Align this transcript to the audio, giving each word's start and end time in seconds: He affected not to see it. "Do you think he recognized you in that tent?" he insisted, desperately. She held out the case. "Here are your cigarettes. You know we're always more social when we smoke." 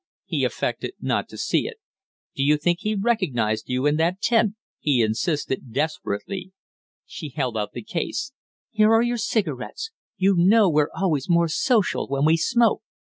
He 0.25 0.43
affected 0.43 0.93
not 0.99 1.29
to 1.29 1.37
see 1.37 1.67
it. 1.67 1.77
"Do 2.33 2.41
you 2.41 2.57
think 2.57 2.79
he 2.81 2.95
recognized 2.95 3.69
you 3.69 3.85
in 3.85 3.97
that 3.97 4.19
tent?" 4.19 4.55
he 4.79 5.03
insisted, 5.03 5.71
desperately. 5.73 6.53
She 7.05 7.29
held 7.29 7.55
out 7.55 7.73
the 7.73 7.83
case. 7.83 8.33
"Here 8.71 8.91
are 8.91 9.03
your 9.03 9.17
cigarettes. 9.17 9.91
You 10.17 10.33
know 10.35 10.71
we're 10.71 10.89
always 10.99 11.29
more 11.29 11.47
social 11.49 12.07
when 12.07 12.25
we 12.25 12.35
smoke." 12.35 12.81